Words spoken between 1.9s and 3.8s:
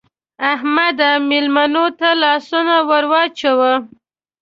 ته لاسونه ور واچوه.